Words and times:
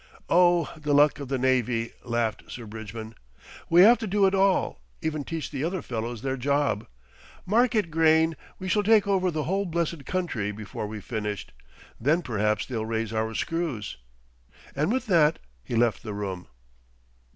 "Oh! 0.29 0.73
the 0.75 0.95
luck 0.95 1.19
of 1.19 1.27
the 1.27 1.37
navy," 1.37 1.91
laughed 2.03 2.49
Sir 2.51 2.65
Bridgman. 2.65 3.13
"We 3.69 3.81
have 3.81 3.99
to 3.99 4.07
do 4.07 4.25
it 4.25 4.33
all, 4.33 4.81
even 4.99 5.23
teach 5.23 5.51
the 5.51 5.63
other 5.63 5.83
fellows 5.83 6.23
their 6.23 6.37
job. 6.37 6.87
Mark 7.45 7.75
it, 7.75 7.91
Grayne, 7.91 8.35
we 8.57 8.67
shall 8.67 8.81
take 8.81 9.05
over 9.05 9.29
the 9.29 9.43
whole 9.43 9.67
blessed 9.67 10.07
country 10.07 10.51
before 10.51 10.87
we've 10.87 11.05
finished, 11.05 11.51
then 11.99 12.23
perhaps 12.23 12.65
they'll 12.65 12.83
raise 12.83 13.13
our 13.13 13.35
screws," 13.35 13.97
and 14.75 14.91
with 14.91 15.05
that 15.05 15.37
he 15.63 15.75
left 15.75 16.01
the 16.01 16.15
room. 16.15 16.47